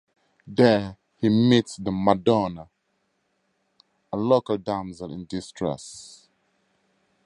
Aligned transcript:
There, 0.47 0.97
he 1.17 1.29
meets 1.29 1.75
the 1.77 1.91
"Madonna", 1.91 2.69
a 4.11 4.17
local 4.17 4.57
damsel 4.57 5.13
in 5.13 5.25
distress. 5.25 6.27